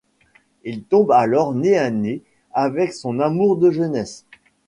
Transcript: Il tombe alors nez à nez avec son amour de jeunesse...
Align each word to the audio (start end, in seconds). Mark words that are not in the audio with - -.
Il 0.63 0.81
tombe 0.85 1.11
alors 1.11 1.53
nez 1.53 1.77
à 1.77 1.91
nez 1.91 2.23
avec 2.53 2.91
son 2.91 3.19
amour 3.19 3.57
de 3.57 3.69
jeunesse... 3.69 4.25